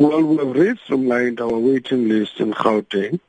Well, 0.00 0.22
we've 0.22 0.56
re-streamlined 0.56 1.42
our 1.42 1.58
waiting 1.58 2.08
list 2.08 2.40
in 2.40 2.54
Gauteng. 2.54 3.20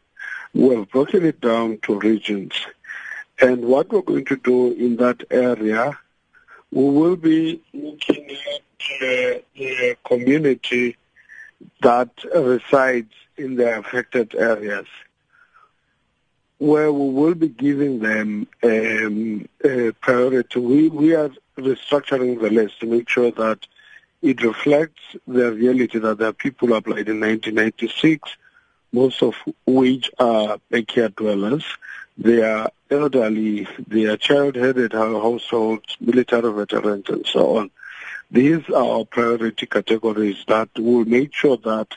We've 0.54 0.90
broken 0.90 1.26
it 1.26 1.42
down 1.42 1.80
to 1.80 2.00
regions. 2.00 2.54
And 3.42 3.66
what 3.66 3.90
we're 3.90 4.04
going 4.04 4.24
to 4.24 4.38
do 4.38 4.72
in 4.72 4.96
that 4.96 5.22
area, 5.30 6.00
we 6.72 6.84
will 6.86 7.18
be 7.18 7.62
looking 7.74 8.30
at 8.32 8.62
uh, 9.02 9.42
the 9.54 9.98
community 10.06 10.96
that 11.82 12.10
resides 12.34 13.12
in 13.36 13.56
the 13.56 13.78
affected 13.80 14.34
areas 14.34 14.88
where 16.60 16.94
we 16.94 17.10
will 17.10 17.36
be 17.36 17.50
giving 17.50 18.00
them 18.00 18.48
um, 18.64 19.46
priority. 20.00 20.60
We, 20.62 20.88
we 20.88 21.16
are 21.16 21.32
restructuring 21.58 22.40
the 22.40 22.50
list 22.50 22.80
to 22.80 22.86
make 22.86 23.10
sure 23.10 23.32
that 23.32 23.68
it 24.22 24.44
reflects 24.44 25.02
the 25.28 25.52
reality 25.52 26.00
that 26.00 26.20
there 26.20 26.30
are 26.30 26.34
people 26.34 26.74
applied 26.74 27.10
in 27.10 27.20
1996, 27.20 28.30
most 28.92 29.24
of 29.24 29.36
which 29.66 30.12
are 30.20 30.60
backyard 30.70 31.16
dwellers. 31.16 31.66
They 32.18 32.44
are 32.44 32.70
elderly, 32.90 33.68
they 33.88 34.06
are 34.06 34.18
child-headed 34.18 34.94
households, 34.94 35.98
military 36.00 36.54
veterans, 36.54 37.10
and 37.10 37.26
so 37.26 37.58
on. 37.58 37.72
These 38.30 38.70
are 38.70 39.00
our 39.00 39.06
priority 39.06 39.66
categories 39.66 40.44
that 40.48 40.70
will 40.78 41.06
make 41.06 41.34
sure 41.34 41.58
that 41.58 41.88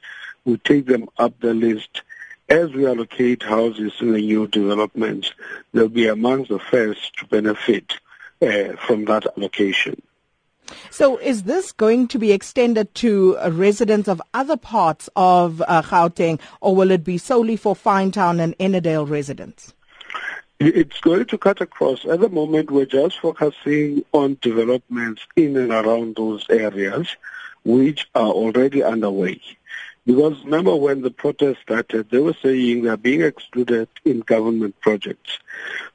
we 0.45 0.57
take 0.59 0.87
them 0.87 1.09
up 1.19 1.39
the 1.41 1.55
list 1.55 2.03
as 2.49 2.73
we 2.73 2.87
allocate 2.87 3.43
houses 3.43 3.93
in 4.01 4.13
the 4.13 4.21
new 4.21 4.47
developments. 4.47 5.33
They'll 5.73 5.89
be 5.89 6.09
amongst 6.09 6.51
the 6.51 6.59
first 6.59 7.17
to 7.19 7.27
benefit 7.27 7.99
uh, 8.43 8.77
from 8.87 9.05
that 9.07 9.27
allocation. 9.37 10.01
So 10.91 11.17
is 11.19 11.45
this 11.45 11.73
going 11.73 12.09
to 12.09 12.19
be 12.19 12.33
extended 12.33 12.95
to 12.97 13.37
uh, 13.39 13.51
residents 13.51 14.09
of 14.09 14.23
other 14.33 14.57
parts 14.57 15.09
of 15.17 15.63
uh, 15.63 15.83
Gauteng 15.83 16.41
or 16.61 16.75
will 16.75 16.91
it 16.91 17.05
be 17.05 17.19
solely 17.19 17.57
for 17.57 17.75
Finetown 17.75 18.41
and 18.41 18.57
Ennerdale 18.59 19.09
residents? 19.09 19.75
It's 20.61 21.01
going 21.01 21.27
to 21.27 21.39
cut 21.39 21.61
across. 21.61 22.05
At 22.05 22.21
the 22.21 22.29
moment, 22.29 22.71
we're 22.71 22.87
just 22.87 23.19
focusing 23.19 24.05
on 24.13 24.39
developments 24.41 25.23
in 25.37 25.57
and 25.57 25.73
around 25.73 26.17
those 26.17 26.47
areas, 26.49 27.09
which 27.65 28.09
are 28.15 28.31
already 28.31 28.83
underway. 28.83 29.41
Because 30.07 30.45
remember 30.45 30.77
when 30.77 31.01
the 31.01 31.11
protest 31.11 31.63
started, 31.63 32.11
they 32.11 32.19
were 32.19 32.37
saying 32.43 32.83
they're 32.83 32.97
being 32.97 33.23
excluded 33.23 33.89
in 34.05 34.21
government 34.21 34.79
projects. 34.81 35.39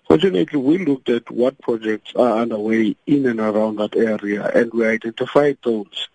Fortunately, 0.08 0.60
we 0.60 0.84
looked 0.84 1.10
at 1.10 1.30
what 1.30 1.62
projects 1.62 2.14
are 2.16 2.40
underway 2.40 2.96
in 3.06 3.28
and 3.28 3.40
around 3.40 3.76
that 3.76 3.96
area, 3.96 4.48
and 4.48 4.74
we 4.74 4.88
identified 4.88 5.60
those. 5.64 6.10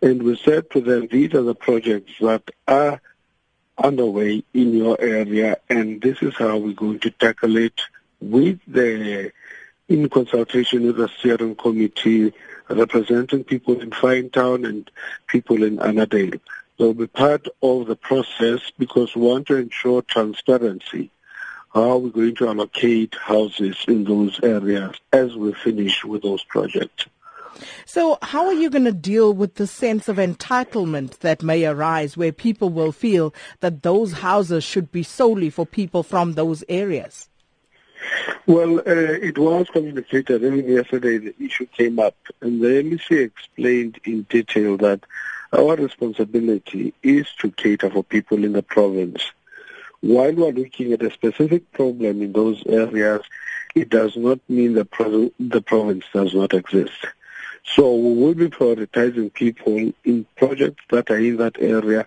And 0.00 0.22
we 0.22 0.36
said 0.36 0.70
to 0.70 0.80
them, 0.80 1.08
these 1.10 1.34
are 1.34 1.42
the 1.42 1.54
projects 1.54 2.12
that 2.20 2.50
are 2.66 3.00
underway 3.76 4.42
in 4.54 4.72
your 4.72 4.98
area, 4.98 5.58
and 5.68 6.00
this 6.00 6.22
is 6.22 6.34
how 6.36 6.56
we're 6.56 6.72
going 6.72 7.00
to 7.00 7.10
tackle 7.10 7.56
it 7.58 7.78
with 8.20 8.60
the, 8.66 9.32
in 9.88 10.08
consultation 10.08 10.86
with 10.86 10.96
the 10.96 11.08
steering 11.18 11.56
committee, 11.56 12.32
representing 12.70 13.44
people 13.44 13.78
in 13.80 13.90
Finetown 13.90 14.66
and 14.66 14.90
people 15.26 15.62
in 15.62 15.76
Ennerdale. 15.76 16.40
They'll 16.78 16.94
be 16.94 17.06
part 17.06 17.46
of 17.62 17.86
the 17.86 17.96
process 17.96 18.60
because 18.78 19.14
we 19.14 19.22
want 19.22 19.46
to 19.48 19.56
ensure 19.56 20.02
transparency. 20.02 21.10
How 21.72 21.90
are 21.90 21.98
we 21.98 22.10
going 22.10 22.34
to 22.36 22.48
allocate 22.48 23.14
houses 23.14 23.76
in 23.88 24.04
those 24.04 24.38
areas 24.42 24.96
as 25.12 25.34
we 25.34 25.52
finish 25.54 26.04
with 26.04 26.22
those 26.22 26.42
projects? 26.44 27.06
So 27.84 28.18
how 28.22 28.46
are 28.46 28.54
you 28.54 28.70
going 28.70 28.84
to 28.84 28.92
deal 28.92 29.32
with 29.32 29.54
the 29.54 29.66
sense 29.66 30.08
of 30.08 30.16
entitlement 30.16 31.18
that 31.20 31.42
may 31.42 31.64
arise 31.64 32.16
where 32.16 32.32
people 32.32 32.70
will 32.70 32.92
feel 32.92 33.34
that 33.60 33.82
those 33.82 34.12
houses 34.12 34.64
should 34.64 34.90
be 34.90 35.02
solely 35.02 35.50
for 35.50 35.66
people 35.66 36.02
from 36.02 36.32
those 36.32 36.64
areas? 36.68 37.28
Well, 38.46 38.80
uh, 38.80 38.82
it 38.86 39.38
was 39.38 39.68
communicated. 39.70 40.44
Even 40.44 40.68
yesterday, 40.68 41.18
the 41.18 41.34
issue 41.40 41.66
came 41.66 41.98
up, 41.98 42.16
and 42.40 42.60
the 42.60 42.82
MEC 42.82 43.24
explained 43.24 43.98
in 44.04 44.22
detail 44.22 44.76
that 44.78 45.00
our 45.54 45.76
responsibility 45.76 46.94
is 47.02 47.26
to 47.38 47.50
cater 47.50 47.90
for 47.90 48.02
people 48.04 48.44
in 48.44 48.52
the 48.52 48.62
province. 48.62 49.22
While 50.00 50.32
we 50.32 50.48
are 50.48 50.52
looking 50.52 50.92
at 50.92 51.02
a 51.02 51.10
specific 51.10 51.70
problem 51.72 52.22
in 52.22 52.32
those 52.32 52.62
areas, 52.66 53.22
it 53.74 53.88
does 53.88 54.16
not 54.16 54.38
mean 54.48 54.74
the, 54.74 54.84
pro- 54.84 55.32
the 55.40 55.62
province 55.62 56.04
does 56.12 56.34
not 56.34 56.54
exist. 56.54 57.06
So 57.64 57.94
we 57.94 58.14
will 58.14 58.34
be 58.34 58.48
prioritizing 58.48 59.32
people 59.32 59.92
in 60.04 60.26
projects 60.36 60.84
that 60.90 61.10
are 61.10 61.18
in 61.18 61.38
that 61.38 61.56
area, 61.58 62.06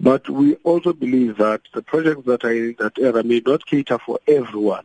but 0.00 0.28
we 0.28 0.56
also 0.56 0.92
believe 0.92 1.36
that 1.38 1.60
the 1.72 1.82
projects 1.82 2.26
that 2.26 2.44
are 2.44 2.52
in 2.52 2.76
that 2.80 2.98
area 2.98 3.22
may 3.22 3.40
not 3.46 3.64
cater 3.64 3.98
for 3.98 4.18
everyone. 4.26 4.84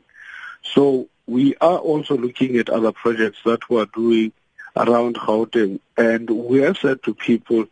So 0.63 1.07
we 1.25 1.55
are 1.55 1.79
also 1.79 2.15
looking 2.17 2.57
at 2.57 2.69
other 2.69 2.91
projects 2.91 3.39
that 3.45 3.67
we 3.69 3.79
are 3.79 3.87
doing 3.87 4.31
around 4.75 5.15
Gauteng, 5.15 5.79
and 5.97 6.29
we 6.29 6.59
have 6.61 6.77
said 6.77 7.03
to 7.03 7.13
people, 7.13 7.65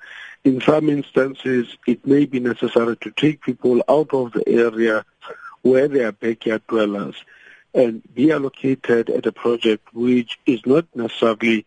in 0.44 0.61
some 0.61 0.89
instances, 0.89 1.77
it 1.85 2.05
may 2.05 2.25
be 2.25 2.39
necessary 2.39 2.95
to 2.97 3.11
take 3.11 3.41
people 3.41 3.83
out 3.89 4.13
of 4.13 4.31
the 4.31 4.47
area 4.47 5.05
where 5.61 5.88
they 5.88 6.03
are 6.03 6.11
backyard 6.11 6.66
dwellers 6.67 7.16
and 7.73 8.01
be 8.13 8.31
allocated 8.31 9.09
at 9.09 9.25
a 9.25 9.31
project 9.31 9.94
which 9.94 10.39
is 10.45 10.66
not 10.66 10.85
necessarily 10.95 11.66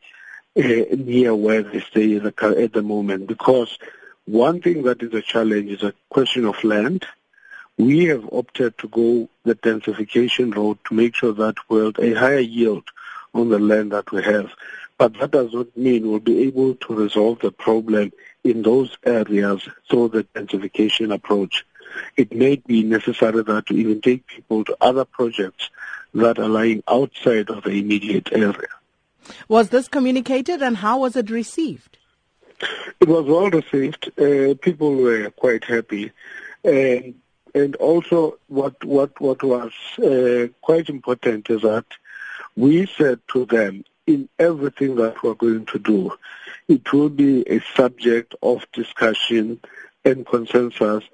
uh, 0.56 0.96
near 0.96 1.34
where 1.34 1.62
they 1.62 1.80
stay 1.80 2.18
the, 2.18 2.56
at 2.58 2.72
the 2.72 2.82
moment 2.82 3.26
because 3.26 3.78
one 4.26 4.60
thing 4.60 4.82
that 4.84 5.02
is 5.02 5.12
a 5.14 5.22
challenge 5.22 5.70
is 5.70 5.82
a 5.82 5.94
question 6.08 6.44
of 6.44 6.62
land. 6.64 7.06
We 7.78 8.06
have 8.06 8.28
opted 8.32 8.78
to 8.78 8.88
go 8.88 9.28
the 9.44 9.54
densification 9.54 10.54
road 10.54 10.78
to 10.88 10.94
make 10.94 11.14
sure 11.14 11.32
that 11.32 11.56
we'll 11.68 11.92
a 11.98 12.14
higher 12.14 12.38
yield 12.38 12.84
on 13.34 13.48
the 13.48 13.58
land 13.58 13.92
that 13.92 14.10
we 14.12 14.22
have. 14.22 14.50
But 15.02 15.18
that 15.18 15.32
does 15.32 15.52
not 15.52 15.76
mean 15.76 16.08
we'll 16.08 16.20
be 16.20 16.44
able 16.44 16.76
to 16.76 16.94
resolve 16.94 17.40
the 17.40 17.50
problem 17.50 18.12
in 18.44 18.62
those 18.62 18.96
areas 19.04 19.68
through 19.90 20.10
the 20.10 20.22
densification 20.22 21.12
approach. 21.12 21.66
It 22.16 22.32
may 22.32 22.54
be 22.54 22.84
necessary 22.84 23.42
that 23.42 23.66
to 23.66 23.74
even 23.74 24.00
take 24.00 24.24
people 24.28 24.64
to 24.64 24.76
other 24.80 25.04
projects 25.04 25.70
that 26.14 26.38
are 26.38 26.48
lying 26.48 26.84
outside 26.86 27.50
of 27.50 27.64
the 27.64 27.70
immediate 27.70 28.32
area. 28.32 28.68
Was 29.48 29.70
this 29.70 29.88
communicated 29.88 30.62
and 30.62 30.76
how 30.76 31.00
was 31.00 31.16
it 31.16 31.30
received? 31.30 31.98
It 33.00 33.08
was 33.08 33.24
well 33.24 33.50
received. 33.50 34.06
Uh, 34.16 34.54
people 34.62 34.94
were 34.94 35.30
quite 35.30 35.64
happy. 35.64 36.12
And, 36.62 37.16
and 37.56 37.74
also 37.74 38.38
what, 38.46 38.84
what, 38.84 39.20
what 39.20 39.42
was 39.42 39.72
uh, 39.98 40.46
quite 40.60 40.88
important 40.88 41.50
is 41.50 41.62
that 41.62 41.86
we 42.54 42.86
said 42.86 43.18
to 43.32 43.46
them, 43.46 43.84
in 44.06 44.28
everything 44.38 44.96
that 44.96 45.22
we're 45.22 45.34
going 45.34 45.66
to 45.66 45.78
do, 45.78 46.12
it 46.68 46.92
will 46.92 47.08
be 47.08 47.42
a 47.48 47.60
subject 47.76 48.34
of 48.42 48.66
discussion 48.72 49.60
and 50.04 50.26
consensus 50.26 51.04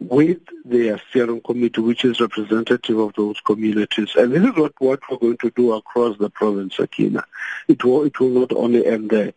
with 0.00 0.40
the 0.64 1.00
steering 1.08 1.40
committee, 1.40 1.80
which 1.80 2.04
is 2.04 2.20
representative 2.20 2.98
of 2.98 3.14
those 3.14 3.40
communities. 3.40 4.14
And 4.16 4.32
this 4.32 4.42
is 4.42 4.56
what, 4.56 5.00
we're 5.10 5.16
going 5.16 5.38
to 5.38 5.50
do 5.50 5.72
across 5.72 6.18
the 6.18 6.30
province, 6.30 6.76
Sakina. 6.76 7.24
It 7.68 7.84
will, 7.84 8.04
it 8.04 8.18
will 8.20 8.30
not 8.30 8.52
only 8.52 8.86
end 8.86 9.10
there. 9.10 9.32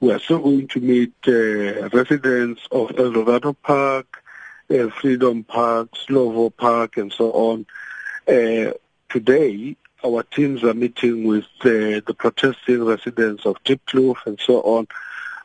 We 0.00 0.12
are 0.12 0.18
still 0.18 0.38
going 0.38 0.68
to 0.68 0.80
meet 0.80 1.12
uh, 1.26 1.88
residents 1.90 2.62
of 2.70 2.98
Eldorado 2.98 3.52
Park, 3.52 4.22
uh, 4.70 4.88
Freedom 4.90 5.44
Park, 5.44 5.90
Slovo 5.92 6.54
Park, 6.56 6.96
and 6.96 7.12
so 7.12 7.32
on. 7.32 7.66
Uh, 8.26 8.72
today, 9.08 9.76
our 10.04 10.22
teams 10.22 10.62
are 10.62 10.74
meeting 10.74 11.24
with 11.24 11.44
uh, 11.60 12.00
the 12.06 12.14
protesting 12.16 12.84
residents 12.84 13.44
of 13.44 13.62
Diepkloof 13.64 14.16
and 14.26 14.38
so 14.40 14.60
on. 14.62 14.86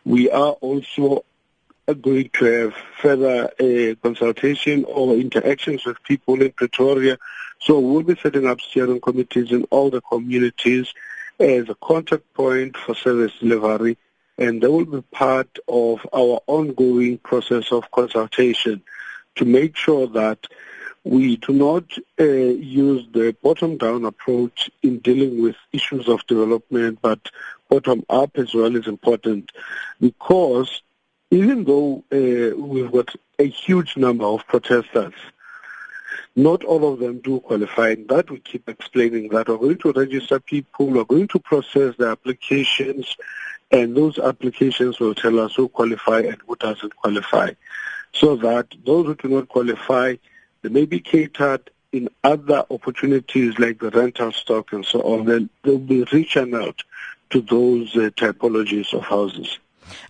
We 0.06 0.30
are 0.30 0.52
also 0.54 1.26
going 2.02 2.30
to 2.34 2.46
have 2.46 2.74
further 3.02 3.52
uh, 3.60 3.96
consultation 4.02 4.86
or 4.86 5.16
interactions 5.16 5.86
with 5.86 6.02
people 6.04 6.42
in 6.42 6.52
Pretoria. 6.52 7.18
So 7.60 7.80
we'll 7.80 8.04
be 8.04 8.16
setting 8.16 8.46
up 8.46 8.62
steering 8.62 9.02
committees 9.02 9.52
in 9.52 9.64
all 9.66 9.90
the 9.90 10.02
communities 10.02 10.94
as 11.40 11.70
a 11.70 11.76
contact 11.76 12.34
point 12.34 12.78
for 12.78 12.96
service 12.96 13.34
delivery, 13.40 13.98
and 14.38 14.62
they 14.62 14.68
will 14.68 14.86
be 14.86 15.02
part 15.12 15.60
of 15.68 16.06
our 16.14 16.42
ongoing 16.48 17.18
process 17.18 17.72
of 17.72 17.90
consultation 17.92 18.82
to 19.36 19.46
make 19.46 19.76
sure 19.76 20.08
that 20.08 20.48
we 21.04 21.36
do 21.38 21.54
not 21.54 21.84
uh, 22.20 22.24
use 22.24 23.06
the 23.12 23.36
bottom-down 23.44 24.06
approach 24.06 24.70
in 24.82 25.00
dealing 25.00 25.42
with 25.42 25.56
issues 25.72 26.08
of 26.08 26.26
development, 26.28 27.00
but 27.02 27.20
bottom-up 27.70 28.38
as 28.38 28.54
well 28.54 28.76
is 28.76 28.88
important 28.88 29.52
because 30.00 30.82
even 31.32 31.64
though 31.66 32.04
uh, 32.12 32.56
we've 32.56 32.92
got 32.92 33.14
a 33.40 33.48
huge 33.48 33.98
number 33.98 34.26
of 34.26 34.46
protesters, 34.48 35.14
not 36.36 36.64
all 36.64 36.94
of 36.94 37.00
them 37.00 37.20
do 37.20 37.40
qualify. 37.40 37.90
And 37.90 38.08
that 38.10 38.30
we 38.30 38.40
keep 38.40 38.70
explaining 38.70 39.30
that 39.30 39.48
we're 39.48 39.58
going 39.58 39.78
to 39.80 39.92
register 39.92 40.40
people, 40.40 40.88
we're 40.88 41.04
going 41.04 41.28
to 41.30 41.40
process 41.40 41.96
the 41.98 42.08
applications, 42.08 43.18
and 43.72 43.96
those 43.96 44.20
applications 44.20 45.00
will 45.00 45.16
tell 45.16 45.40
us 45.40 45.56
who 45.56 45.68
qualify 45.68 46.20
and 46.20 46.38
who 46.48 46.56
doesn't 46.56 46.96
qualify. 46.96 47.52
so 48.14 48.36
that 48.36 48.68
those 48.86 49.08
who 49.08 49.16
do 49.16 49.28
not 49.28 49.50
qualify, 49.50 50.16
they 50.64 50.70
may 50.70 50.86
be 50.86 51.00
catered 51.00 51.70
in 51.92 52.10
other 52.24 52.66
opportunities 52.72 53.60
like 53.60 53.80
the 53.80 53.92
rental 53.92 54.32
stock 54.32 54.74
and 54.74 54.84
so 54.86 55.02
on. 55.02 55.26
Then 55.26 55.50
they'll 55.62 55.78
be 55.78 56.04
reaching 56.12 56.56
out 56.56 56.82
to 57.30 57.42
those 57.42 57.96
uh, 57.96 58.10
typologies 58.16 58.94
of 58.94 59.04
houses. 59.04 59.60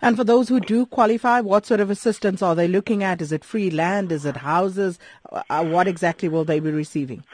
And 0.00 0.16
for 0.16 0.24
those 0.24 0.48
who 0.48 0.60
do 0.60 0.86
qualify, 0.86 1.40
what 1.40 1.66
sort 1.66 1.80
of 1.80 1.90
assistance 1.90 2.40
are 2.40 2.54
they 2.54 2.68
looking 2.68 3.02
at? 3.02 3.20
Is 3.20 3.32
it 3.32 3.44
free 3.44 3.70
land? 3.70 4.12
Is 4.12 4.24
it 4.24 4.36
houses? 4.38 4.98
Uh, 5.30 5.64
what 5.64 5.88
exactly 5.88 6.28
will 6.28 6.44
they 6.44 6.60
be 6.60 6.70
receiving? 6.70 7.24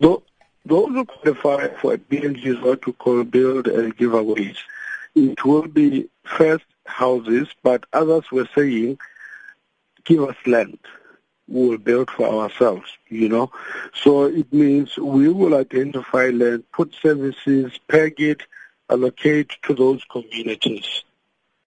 Those 0.00 0.88
who 0.88 1.04
qualify 1.04 1.68
for 1.80 1.96
BNG's 1.96 2.62
what 2.62 2.86
we 2.86 2.92
call 2.92 3.24
build 3.24 3.68
and 3.68 3.96
giveaways, 3.96 4.56
it 5.14 5.44
will 5.44 5.66
be 5.66 6.08
first 6.24 6.64
houses, 6.86 7.48
but 7.62 7.84
others 7.92 8.30
were 8.30 8.48
saying, 8.54 8.98
give 10.04 10.22
us 10.22 10.36
land. 10.46 10.78
We 11.48 11.68
will 11.68 11.78
build 11.78 12.10
for 12.10 12.28
ourselves, 12.28 12.86
you 13.08 13.28
know. 13.28 13.50
So 13.94 14.24
it 14.24 14.52
means 14.52 14.96
we 14.96 15.28
will 15.28 15.54
identify 15.54 16.28
land, 16.28 16.64
put 16.72 16.94
services, 16.94 17.72
peg 17.88 18.20
it, 18.20 18.42
allocate 18.90 19.50
to 19.62 19.74
those 19.74 20.04
communities 20.10 21.02